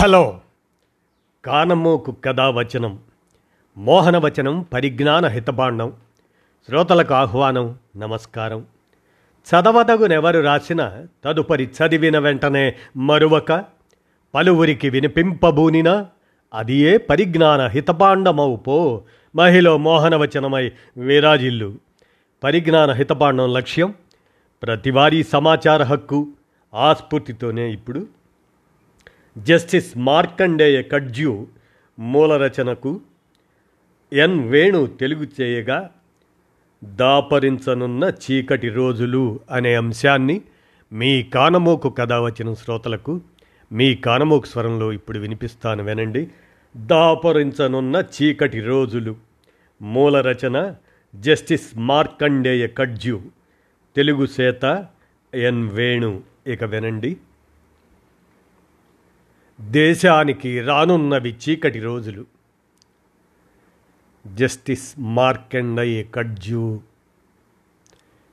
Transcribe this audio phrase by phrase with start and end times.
[0.00, 0.40] Hello.
[1.44, 2.98] కానమ్మోకు కథావచనం
[3.76, 5.92] మోహనవచనం పరిజ్ఞాన హితబాండం
[6.68, 8.66] శ్రోతలకు ఆహ్వానం నమస్కారం.
[9.46, 13.64] చదవదగునెవరు రాసిన తదుపరి చదివిన వెంటనే మరువక
[14.34, 16.06] పలువురికి వినిపింపబూనినా
[16.54, 19.02] అది ఏ పరిజ్ఞాన హితపాండమవు పో
[19.36, 21.74] మహిళ మోహనవచనమై విరాజిల్లు.
[22.44, 23.94] పరిజ్ఞాన హితపాండం లక్ష్యం
[24.62, 26.28] ప్రతివారీ సమాచార హక్కు
[26.74, 28.19] ఆస్ఫూర్తితోనే ఇప్పుడు
[29.38, 31.46] జస్టిస్ మార్కండేయ కడ్జ్యూ
[31.98, 33.00] మూల రచనకు
[34.12, 35.90] ఎన్ వేణు తెలుగు చేయగా
[36.84, 40.40] దాపరించనున్న చీకటి రోజులు అనే అంశాన్ని
[40.92, 43.20] మీ కానమోకు కథ వచ్చిన శ్రోతలకు
[43.72, 46.28] మీ కానమోకు స్వరంలో ఇప్పుడు వినిపిస్తాను వినండి.
[46.76, 49.16] దాపరించనున్న చీకటి రోజులు
[49.82, 50.74] మూల రచన
[51.14, 53.20] జస్టిస్ మార్కండేయ కడ్జ్యూ
[53.96, 54.86] తెలుగు సేత
[55.34, 56.22] ఎన్ వేణు.
[56.46, 57.16] ఇక వినండి.
[59.60, 62.26] దేశానికి రానున్నవి చీకటి రోజులు.
[64.26, 66.80] జస్టిస్ మార్కెండయ్య కడ్జూ.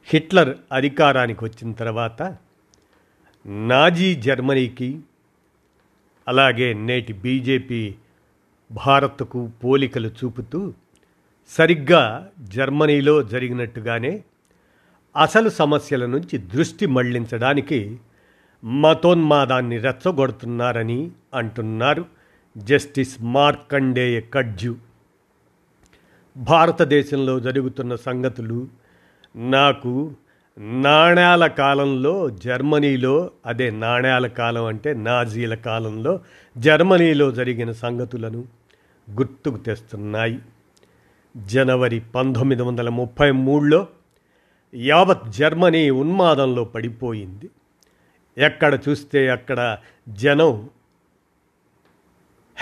[0.05, 2.37] హిట్లర్ అధికారానికి వచ్చిన తర్వాత
[3.45, 4.99] నాజీ జర్మనీకి
[6.27, 7.95] అలాగే నేటి బీజేపీ
[8.71, 10.73] భారత్కు పోలికలు చూపుతూ
[11.49, 14.23] సరిగ్గా జర్మనీలో జరిగినట్టుగానే
[15.21, 17.99] అసలు సమస్యల నుంచి దృష్టి మళ్ళించడానికి
[18.63, 22.05] మతోన్మాదాన్ని రెచ్చగొడుతున్నారని అంటున్నారు
[22.57, 24.75] జస్టిస్ మార్కండేయ కడ్జు
[26.37, 28.67] భారతదేశంలో జరుగుతున్న సంగతులు
[29.35, 30.11] నాకు
[30.59, 36.19] నాణ్యాల కాలంలో జర్మనీలో అదే నాణ్యాల కాలం అంటే నాజీల కాలంలో
[36.57, 38.45] జర్మనీలో జరిగిన సంగతులను
[39.11, 40.39] గుర్తుకు తెస్తున్నాయి.
[41.37, 43.87] జనవరి పంతొమ్మిది వందల ముప్పై మూడులో
[44.75, 47.49] యావత్ జర్మనీ ఉన్మాదంలో పడిపోయింది.
[48.37, 49.77] ఎక్కడ చూస్తే అక్కడ
[50.09, 50.69] జనం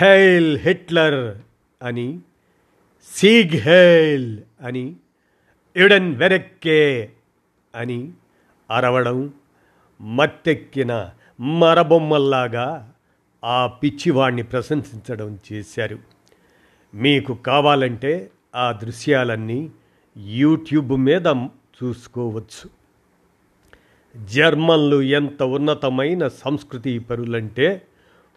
[0.00, 1.38] హెయిల్ హిట్లర్
[1.82, 2.18] అని
[3.14, 4.96] సీగ్ హెయిల్ అని
[5.76, 7.12] ఇడన్ వెరెక్కే
[7.74, 8.12] అని
[8.70, 9.32] అరవడం
[10.00, 11.10] మత్తెక్కిన
[11.40, 12.92] మరబొమ్మల్లాగా
[13.44, 15.98] ఆ పిచ్చివాణ్ణి ప్రశంసించడం చేశారు.
[16.94, 19.70] మీకు కావాలంటే ఆ దృశ్యాలన్నీ
[20.16, 21.26] యూట్యూబ్ మీద
[21.82, 22.85] చూసుకోవచ్చు.
[24.16, 27.82] జర్మన్లు ఎంత ఉన్నతమైన సంస్కృతి పరులంటే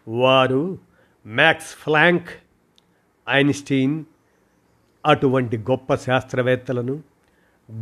[0.08, 0.80] వారు
[1.26, 2.30] మ్యాక్స్ ఫ్లాంక్
[3.30, 4.04] ఐన్స్టీన్
[5.06, 7.04] అటువంటి గొప్ప శాస్త్రవేత్తలను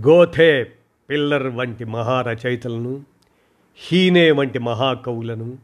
[0.05, 0.63] గోథే
[1.09, 3.05] పిల్లర్ వంటి మహారచయితలను
[3.79, 5.57] హీనే వంటి మహాకవులను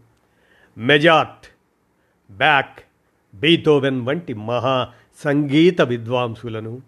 [0.78, 1.46] మెజార్ట్
[2.30, 2.80] బ్యాక్
[3.34, 6.82] బీతోవెన్ వంటి మహా సంగీత విద్వాంసులను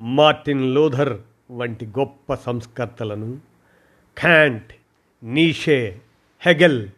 [0.00, 1.16] మార్టిన్ లూథర్
[1.50, 3.30] వంటి గొప్ప సంస్కర్తలను
[4.22, 4.72] ఖాంట్
[5.22, 6.00] నీషే
[6.40, 6.88] హెగెల్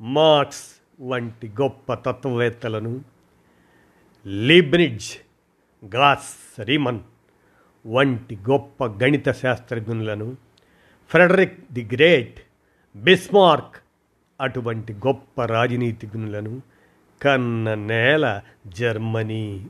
[0.00, 3.04] మార్క్స్ వంటి గొప్ప తత్వవేత్తలను
[4.26, 5.16] లీబ్నిడ్జ్
[5.84, 7.00] గ్లాస్ రీమన్
[7.86, 10.36] వంటి గొప్ప గణిత శాస్త్రజ్ఞులను
[11.10, 12.40] ఫ్రెడరిక్ ది గ్రేట్
[12.96, 13.76] బిస్మార్క్
[14.40, 16.62] అటువంటి గొప్ప రాజనీతిజ్ఞులను
[17.22, 19.66] కన్న నేల జర్మనీ.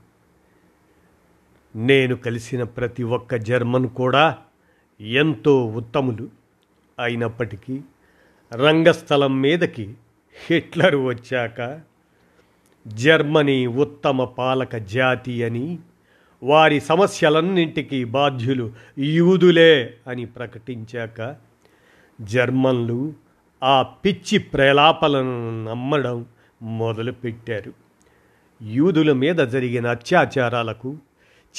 [1.77, 4.39] నేను కలిసిన ప్రతి ఒక్క జర్మన్ కూడా
[5.01, 6.40] ఎంతో ఉత్తములు.
[7.01, 7.81] అయినప్పటికీ
[8.55, 9.95] రంగస్థలం మీదకి
[10.47, 11.81] హిట్లర్ వచ్చాక
[12.87, 15.79] జర్మనీ ఉత్తమ పాలక జాతి అని
[16.43, 21.37] వారి సమస్యలన్నింటికీ బాధ్యులు యూదులే అని ప్రకటించాక
[22.21, 23.13] జర్మన్లు
[23.63, 26.27] ఆ పిచ్చి ప్రలాపలను నమ్మడం
[26.63, 27.73] మొదలుపెట్టారు.
[28.63, 30.99] యూదుల మీద జరిగిన అత్యాచారాలకు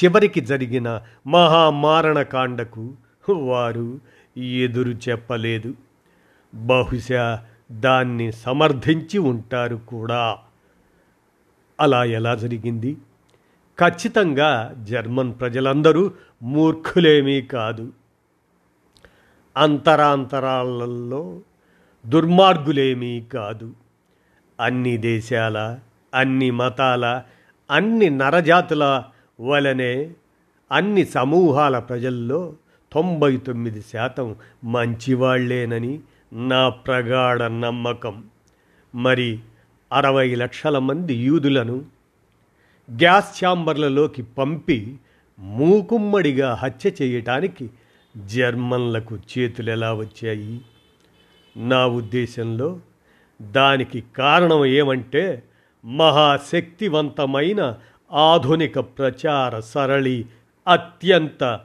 [0.04, 2.94] చివరికి జరిగిన మహామారణకాండకు
[3.32, 4.00] వారు
[4.38, 5.74] ఎదురు చెప్పలేదు.
[6.56, 10.38] బహుశా దాన్ని సమర్థించి ఉంటారు కూడా.
[11.80, 12.98] అలా ఎలా జరిగింది?
[13.80, 16.12] ఖచ్చితంగా జర్మన్ ప్రజలందరూ
[16.44, 17.94] మూర్ఖులేమీ కాదు.
[19.58, 21.40] అంతరాంతరాలలో
[22.06, 23.74] దుర్మార్గులేమీ కాదు.
[24.60, 25.80] అన్ని దేశాల
[26.14, 27.24] అన్ని మతాల
[27.72, 29.04] అన్ని నరజాతుల
[29.42, 30.14] వలనే
[30.72, 32.54] అన్ని సమూహాల ప్రజల్లో
[32.94, 36.00] తొంభై తొమ్మిది శాతం మంచివాళ్ళేనని
[36.34, 38.24] నా ప్రగాఢ నమ్మకం.
[38.96, 39.40] మరి
[39.94, 41.86] అరవై లక్షల మంది యూదులను
[42.90, 44.98] గ్యాస్ ఛాంబర్లలోకి పంపి
[45.40, 47.70] మూకుమ్మడిగా హత్య చేయటానికి
[48.18, 50.62] జర్మన్లకు చేతులు ఎలా వచ్చాయి?
[51.58, 52.80] నా ఉద్దేశంలో
[53.42, 55.44] దానికి కారణం ఏమంటే
[55.86, 57.76] మహాశక్తివంతమైన
[58.14, 60.26] ఆధునిక ప్రచార సరళి
[60.68, 61.60] అత్యంత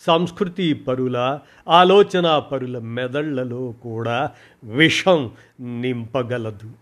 [0.00, 4.30] సంస్కృతి పరుల ఆలోచనా పరుల మెదళ్ళలో కూడా
[4.64, 5.30] విషం
[5.60, 6.72] నింపగలదు.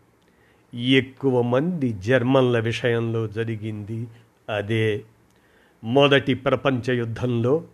[0.76, 4.06] ఎక్కువ మంది జర్మన్ల విషయంలో జరిగింది
[4.56, 5.02] అదే.
[5.84, 7.64] మొదటి ప్రపంచ యుద్ధంలో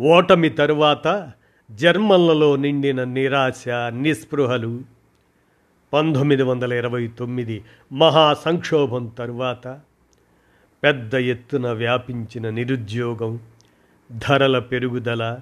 [0.00, 1.32] ఓటమి తరువాత
[1.70, 4.82] జర్మన్లలో నిండిన నిరాశ నిస్పృహలు.
[5.92, 9.80] పంతొమ్మిది వందల ఇరవై తొమ్మిది మహా సంక్షోభం తరువాత
[10.82, 13.38] పెద్ద ఎత్తున వ్యాపించిన నిరుద్యోగం.
[14.18, 15.40] ధరల పెరుగుదల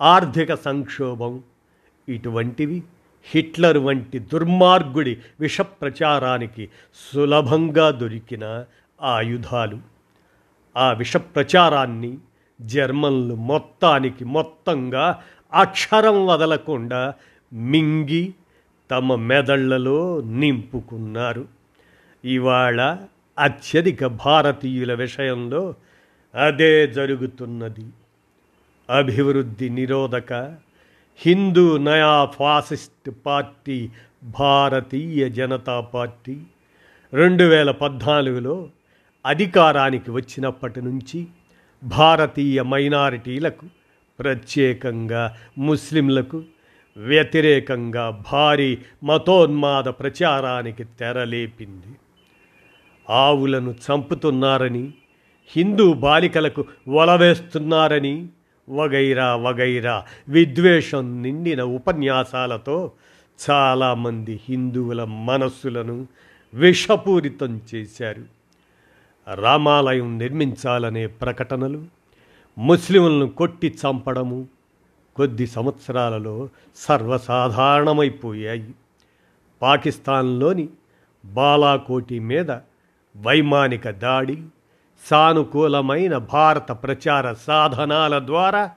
[0.00, 1.42] ఆర్థిక సంక్షోభం
[2.08, 2.82] ఇటువంటివి
[3.24, 6.68] హిట్లర్ వంటి దుర్మార్గుడి విష ప్రచారానికి
[7.14, 8.64] సులభంగా దొరికిన
[9.02, 9.78] ఆయుధాలు.
[10.76, 12.18] ఆ విష ప్రచారాన్ని
[12.60, 15.22] జర్మన్లు మొత్తానికి మొత్తంగా
[15.52, 17.14] అక్షరం వదలకుండా
[17.52, 18.34] మింగి
[18.90, 21.48] తమ మెదళ్ళలో నింపుకున్నారు.
[22.24, 22.98] ఇవాళ
[23.38, 25.74] అత్యధిక భారతీయుల విషయంలో
[26.38, 27.86] అదే జరుగుతున్నది.
[28.90, 30.32] అభివృద్ధి నిరోధక
[31.20, 33.90] హిందూ నయా fascist party
[34.24, 36.40] Bharatiya Janata party
[37.12, 38.68] రెండు వేల పద్నాలుగులో
[39.26, 41.26] అధికారానికి వచ్చినప్పటి నుంచి
[41.84, 43.66] భారతీయ మైనారిటీలకు
[44.18, 46.44] ప్రత్యేకంగా ముస్లింలకు
[46.96, 51.92] వ్యతిరేకంగా భారీ మతోన్మాద ప్రచారానికి తెరలేపింది.
[53.10, 54.94] ఆవులను చంపుతున్నారని
[55.50, 58.28] హిందూ బాలికలకు వలవేస్తున్నారని
[58.70, 62.92] వగైరా వగైరా విద్వేషం నిండిన ఉపన్యాసాలతో
[63.50, 66.06] చాలామంది హిందువుల మనస్సులను
[66.54, 68.24] విషపూరితం చేశారు.
[69.34, 71.84] రామాలయం నిర్మించాలనే ప్రకటనలు
[72.58, 74.48] ముస్లింలను కొట్టి చంపడము
[75.16, 78.70] కొద్ది సంవత్సరాలలో సర్వసాధారణమైపోయాయి.
[79.62, 80.68] పాకిస్తాన్లోని
[81.24, 82.50] బాలాకోటి మీద
[83.16, 84.42] వైమానిక దాడి
[85.06, 88.70] సానుకూలమైన భారత ప్రచార సాధనాల ద్వారా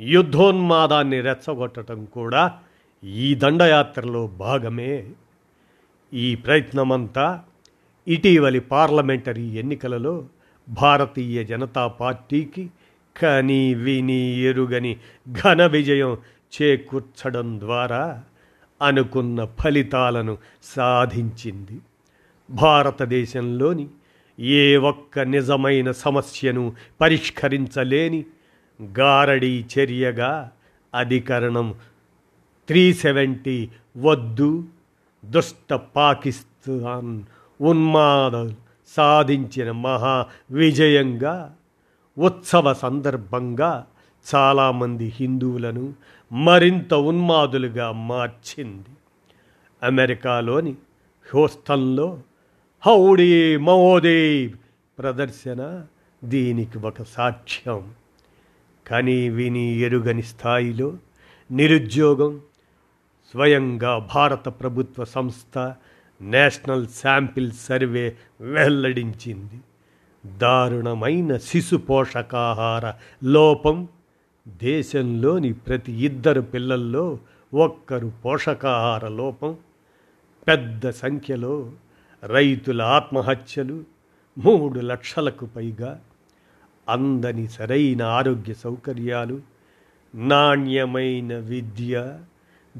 [0.00, 2.58] యుద్ధోన్మాదాన్ని రెచ్చగొట్టడం కూడా
[3.04, 5.06] ఈ దండయాత్రలో భాగమే.
[6.12, 7.42] ఈ ప్రయత్నమంతా
[8.06, 10.26] ఇటీవలి పార్లమెంటరీ ఎన్నికలలో
[10.68, 12.70] భారతీయ జనతా పార్టీకి
[13.16, 14.96] కని విని ఎరుగని
[15.32, 16.18] ఘన విజయం
[16.52, 18.22] చేకూర్చడం ద్వారా
[18.82, 21.80] అనుకున్న ఫలితాలను సాధించింది
[22.50, 23.88] భారతదేశంలోని
[24.40, 28.24] ఏ ఒక్క నిజమైన సమస్యను పరిష్కరించలేని
[28.82, 30.50] గారడీ చర్యగా
[30.94, 31.74] అధికరణం
[32.68, 34.64] త్రీ సెవెంటీ వద్దు
[35.24, 37.22] దుష్ట పాకిస్తాన్
[37.60, 38.48] ఉన్మాద
[38.88, 41.56] సాధించిన మహా విజయంగా
[42.18, 43.86] ఉత్సవ సందర్భంగా
[44.34, 45.94] చాలామంది హిందువులను
[46.32, 48.88] మరింత ఉన్మాదులుగా మార్చింది.
[49.82, 50.70] అమెరికాలోని
[51.32, 52.18] హ్యూస్టన్లో
[52.86, 54.48] హౌడీ మహోదీ.
[54.98, 55.84] ప్రదర్శన
[56.24, 57.94] దీనికి ఒక సాక్ష్యం.
[58.86, 60.96] కానీ విని ఎరుగని స్థాయిలో
[61.50, 62.40] నిరుద్యోగం
[63.32, 65.74] స్వయంగా భారత ప్రభుత్వ సంస్థ
[66.20, 69.60] నేషనల్ శాంపిల్ సర్వే వెల్లడించింది.
[70.38, 72.92] దారుణమైన శిశు పోషకాహార
[73.24, 73.88] లోపం
[74.48, 77.18] దేశంలోని ప్రతి ఇద్దరు పిల్లల్లో
[77.54, 79.56] ఒక్కరు పోషకాహార లోపం
[80.48, 81.72] పెద్ద సంఖ్యలో
[82.22, 83.84] రైతుల ఆత్మహత్యలు
[84.38, 86.00] మూడు లక్షలకు పైగా
[86.88, 89.40] అందని సరైన ఆరోగ్య సౌకర్యాలు
[90.14, 92.18] నాణ్యమైన విద్య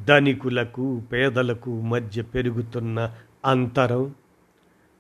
[0.07, 3.11] ధనికులకు పేదలకు మధ్య పెరుగుతున్న
[3.45, 4.15] అంతరం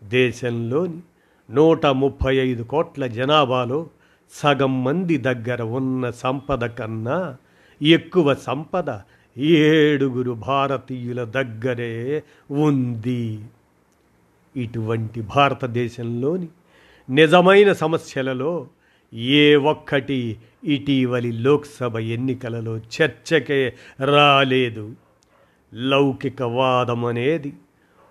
[0.05, 1.01] దేశంలోని
[1.49, 3.91] నూట ముప్పై ఐదు కోట్ల జనాభాలో
[4.33, 7.37] సగం మంది దగ్గర ఉన్న సంపద కన్నా
[7.83, 9.01] ఎక్కువ సంపద
[9.37, 13.41] ఏడుగురు భారతీయుల దగ్గరే ఉంది.
[14.57, 16.49] ఇటువంటి భారతదేశంలోని
[17.11, 18.67] నిజమైన సమస్యలలో
[19.15, 23.73] ఏ ఒక్కటి ఇటీవలి లోక్సభ ఎన్నికలలో చర్చకే
[24.05, 24.93] రాలేదు.
[25.75, 27.53] లౌకికవాదం అనేది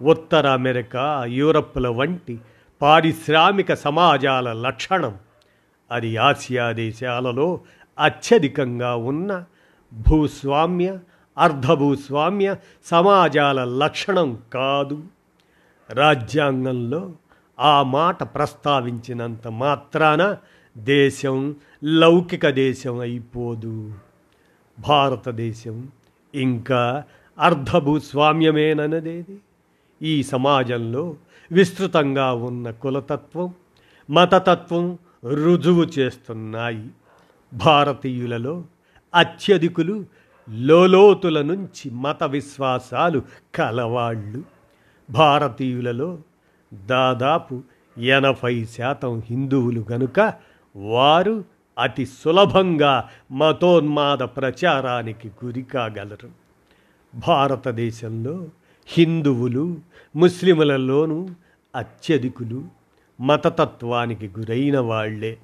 [0.01, 2.39] ఉత్తర అమెరికా యూరప్ల వంటి
[2.81, 5.17] పారిశ్రామిక సమాజాల లక్షణం.
[5.91, 7.59] అది ఆసియా దేశాలలో
[7.99, 9.45] అత్యధికంగా ఉన్న
[9.93, 10.99] భూస్వామ్య
[11.37, 12.55] అర్ధభూస్వామ్య
[12.85, 15.03] సమాజాల లక్షణం కాదు.
[15.91, 17.11] రాజ్యాంగంలో
[17.59, 20.37] ఆ మాట ప్రస్తావించినంత మాత్రాన
[20.77, 23.93] దేశం లౌకిక దేశం అయిపోదు.
[24.87, 25.87] భారతదేశం
[26.35, 27.03] ఇంకా
[27.39, 29.37] అర్ధభూస్వామ్యమేననేది
[30.01, 31.15] ఈ సమాజంలో
[31.51, 33.53] విస్తృతంగా ఉన్న కులతత్వం
[34.09, 36.89] మతతత్వం రుజువు చేస్తున్నాయి.
[37.53, 38.63] భారతీయులలో
[39.15, 40.05] అత్యధికులు
[40.49, 43.21] లోలోతుల నుంచి మత విశ్వాసాలు
[43.55, 44.58] కలవాళ్ళు.
[45.11, 46.17] భారతీయులలో
[46.73, 47.63] దాదాపు
[47.97, 50.33] ఎనభై శాతం హిందువులు గనుక
[50.75, 51.43] వారు
[51.79, 56.29] అతి సులభంగా మతోన్మాద ప్రచారానికి గురి కాగలరు.
[57.27, 58.47] భారతదేశంలో
[58.87, 59.77] హిందువులు
[60.15, 61.27] ముస్లిములలోనూ
[61.75, 62.63] అత్యధికులు
[63.21, 65.37] మతతత్వానికి గురైన వాళ్ళే.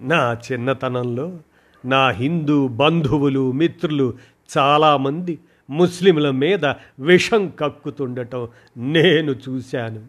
[0.00, 1.38] నా చిన్నతనంలో
[1.84, 4.14] నా హిందూ బంధువులు మిత్రులు
[4.58, 5.38] చాలామంది
[5.70, 6.64] ముస్లింల మీద
[7.00, 10.06] విషం కక్కుతుండటం నేను చూశాను.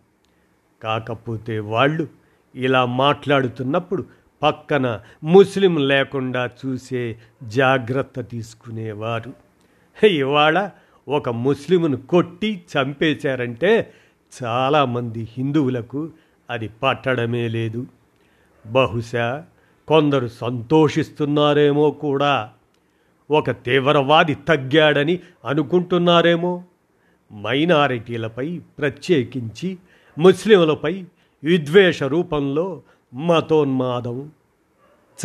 [0.83, 2.07] కాకపోతే వాళ్ళు
[2.55, 4.05] ఇలా మాట్లాడుతున్నప్పుడు
[4.43, 9.33] పక్కన ముస్లిం లేకుండా చూసే జాగ్రత్త తీసుకునేవారు.
[10.07, 10.69] ఇవాళ
[11.07, 13.93] ఒక ముస్లింను కొట్టి చంపేశారంటే
[14.43, 16.09] చాలామంది హిందువులకు
[16.49, 17.87] అది పట్టడమే లేదు.
[18.67, 19.45] బహుశా
[19.87, 22.49] కొందరు సంతోషిస్తున్నారేమో కూడా.
[23.31, 26.63] ఒక తీవ్రవాది తగ్గాడని అనుకుంటున్నారేమో?
[27.33, 29.77] మైనారిటీలపై ప్రత్యేకించి
[30.19, 31.03] ముస్లింలపై
[31.43, 32.81] విద్వేష రూపంలో
[33.13, 34.31] మతోన్మాదం.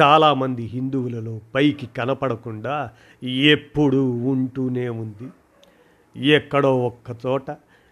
[0.00, 2.90] చాలామంది హిందువులలో పైకి కనపడకుండా
[3.22, 5.28] ఎప్పుడూ ఉంటూనే ఉంది.
[6.34, 7.50] ఎక్కడో ఒక్కచోట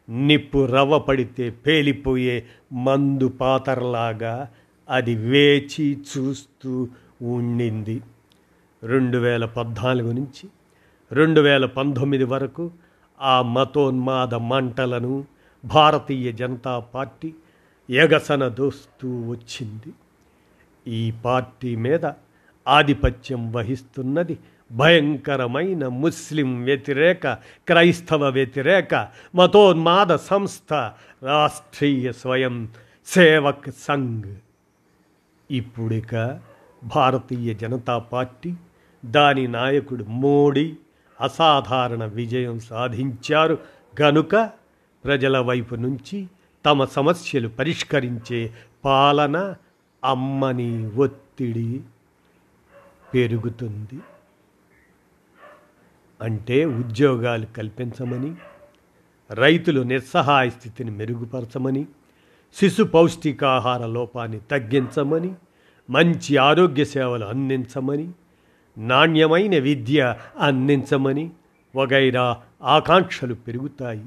[0.08, 4.48] నిప్పు రవ్వ పడితే పేలిపోయే మందు పాతరలాగా
[4.90, 6.88] అది వేచి చూస్తూ
[7.22, 8.00] ఉండింది.
[8.84, 10.48] రెండు వేల పద్నాలుగు నుంచి
[11.12, 12.70] రెండు వేల పంతొమ్మిది వరకు
[13.20, 15.24] ఆ మతోన్మాద మంటలను
[15.64, 17.34] భారతీయ జనతా పార్టీ
[17.90, 19.92] ఎగసన దోస్తూ వచ్చింది.
[20.86, 22.06] ఈ పార్టీ మీద
[22.68, 24.38] ఆధిపత్యం వహిస్తున్నది
[24.72, 27.26] భయంకరమైన ముస్లిం వ్యతిరేక
[27.68, 30.72] క్రైస్తవ వ్యతిరేక మతోన్మాద సంస్థ
[31.22, 32.68] రాష్ట్రీయ స్వయం
[33.06, 34.34] సేవక్ సంఘ్.
[35.50, 36.40] ఇప్పుడిక
[36.84, 38.54] భారతీయ జనతా పార్టీ
[39.04, 40.76] దాని నాయకుడు మోడీ
[41.20, 43.58] అసాధారణ విజయం సాధించారు.
[44.02, 44.36] గనుక
[45.04, 46.28] ప్రజల వైపు నుంచి
[46.66, 48.54] తమ సమస్యలు పరిష్కరించే
[48.84, 49.54] పాలన
[50.04, 51.80] అమ్మని ఒత్తిడి
[53.14, 54.00] పెరుగుతుంది.
[56.22, 58.34] అంటే ఉద్యోగాలు కల్పించమని
[59.34, 61.86] రైతులు నిస్సహాయ స్థితిని మెరుగుపరచమని
[62.54, 65.34] శిశు పౌష్టికాహార లోపాన్ని తగ్గించమని
[65.90, 68.12] మంచి ఆరోగ్య సేవలు అందించమని
[68.78, 71.30] నాణ్యమైన విద్య అందించమని
[71.76, 74.04] వగైరా ఆకాంక్షలు పెరుగుతాయి.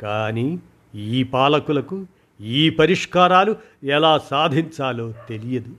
[0.00, 0.58] కానీ
[0.94, 2.06] ఈ పాలకులకు
[2.40, 5.76] ఈ పరిష్కారాలు ఎలా సాధించాలో తెలియదు.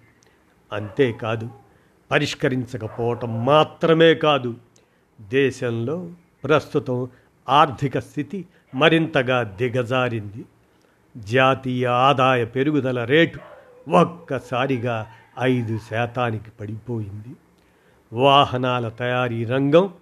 [0.74, 1.50] అంతేకాదు
[2.12, 4.56] పరిష్కరించకపోవటం మాత్రమే కాదు
[5.22, 6.10] దేశంలో
[6.44, 7.08] ప్రస్తుతం
[7.50, 8.46] ఆర్థిక స్థితి
[8.76, 10.46] మరింతగా దిగజారింది.
[11.18, 13.40] జాతీయ ఆదాయ పెరుగుదల రేటు
[13.90, 15.08] ఒక్కసారిగా
[15.40, 17.36] ఐదు శాతానికి పడిపోయింది.
[18.14, 19.94] వాహనాల తయారీ రంగం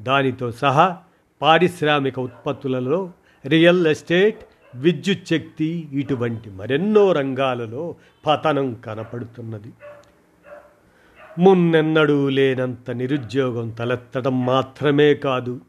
[0.00, 0.98] దానితో సహా
[1.42, 3.12] పారిశ్రామిక ఉత్పత్తులలో
[3.46, 4.38] రియల్ ఎస్టేట్
[4.74, 7.94] విద్యుత్ శక్తి ఇటువంటి మరెన్నో రంగాలలో
[8.26, 9.72] పతనం కనపడుతున్నది.
[11.38, 15.60] మున్నెన్నడూ లేనంత నిరుద్యోగం తలెత్తడం మాత్రమే కాదు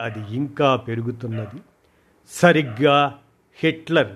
[0.00, 1.60] అది ఇంకా పెరుగుతున్నది.
[2.28, 3.18] సరిగ్గా
[3.56, 4.10] హిట్లర్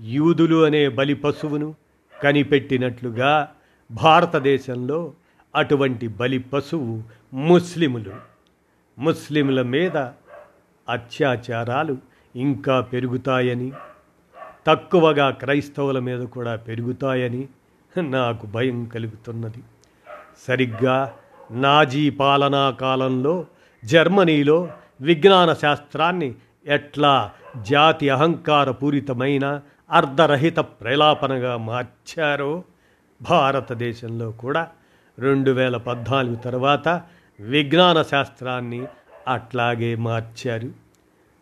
[0.00, 1.74] యూదులు అనే బలి పశువును
[2.22, 3.48] కనిపెట్టినట్లుగా
[3.90, 5.12] భారతదేశంలో
[5.54, 7.02] అటువంటి బలి పశువు
[7.34, 8.12] ముస్లిములు.
[8.98, 9.96] ముస్లింల మీద
[10.88, 11.96] అత్యాచారాలు
[12.36, 13.72] ఇంకా పెరుగుతాయని
[14.66, 17.48] తక్కువగా క్రైస్తవుల మీద కూడా పెరుగుతాయని
[17.98, 19.62] నాకు భయం కలుగుతున్నది.
[20.48, 21.14] సరిగ్గా
[21.50, 23.46] నాజీ పాలనా కాలంలో
[23.84, 24.68] జర్మనీలో
[25.00, 26.34] విజ్ఞాన శాస్త్రాన్ని
[26.66, 32.62] ఎట్లా జాతి అహంకారపూరితమైన అర్ధరహిత ప్రలాపనగా మార్చారో
[33.22, 34.68] భారతదేశంలో కూడా
[35.20, 37.02] రెండు వేల పద్నాలుగు తర్వాత
[37.40, 38.86] విజ్ఞాన శాస్త్రాన్ని
[39.28, 40.70] అట్లాగే మార్చారు.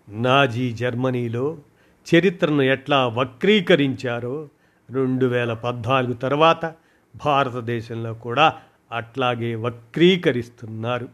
[0.08, 1.58] నాజీ జర్మనీలో
[2.06, 4.48] చరిత్రను ఎట్లా వక్రీకరించారో
[4.90, 6.74] రెండు వేల పద్నాలుగు తర్వాత
[7.16, 8.54] భారతదేశంలో కూడా
[8.92, 11.08] అట్లాగే వక్రీకరిస్తున్నారు.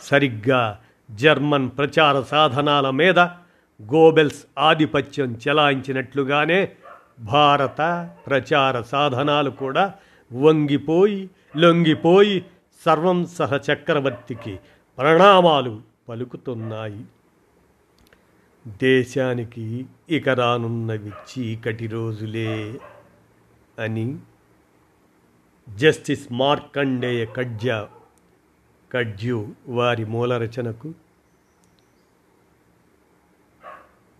[0.00, 0.78] సరిగ్గా
[1.10, 3.18] జర్మన్ ప్రచార సాధనాల మీద
[3.82, 6.72] గోబెల్స్ ఆధిపత్యం చెలాయించినట్లుగానే
[7.20, 9.94] భారత ప్రచార సాధనాలు కూడా
[10.32, 12.44] వంగిపోయి లొంగిపోయి
[12.84, 14.58] సర్వం సహ చక్రవర్తికి
[14.98, 17.04] ప్రణామాలు పలుకుతున్నాయి.
[18.66, 22.80] దేశానికి ఇక రానున్నవి చీకటి రోజులే
[23.78, 24.18] అని
[25.68, 27.68] జస్టిస్ మార్కండేయ కడ్జ
[28.92, 30.94] కడ్జు వారి మూల రచనకు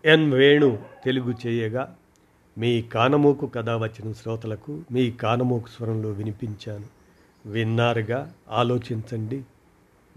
[0.05, 1.95] ఎన్ వేణు తెలుగు చేయగా
[2.57, 6.94] మీ కానమోకు కథ వచ్చిన శ్రోతలకు మీ కానమోకు స్వరంలో వినిపించాను.
[7.45, 9.43] విన్నారుగా ఆలోచించండి.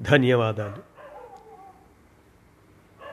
[0.01, 0.98] ధన్యవాదాలు.